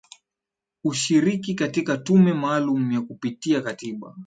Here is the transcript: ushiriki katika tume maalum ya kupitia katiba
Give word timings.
ushiriki 0.83 1.55
katika 1.55 1.97
tume 1.97 2.33
maalum 2.33 2.91
ya 2.91 3.01
kupitia 3.01 3.61
katiba 3.61 4.15